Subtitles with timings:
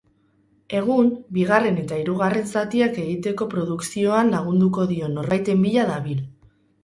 [0.77, 6.25] Egun, bigarren eta hirugarren zatiak egiteko produkzioan lagunduko dion norbaiten bila dabil.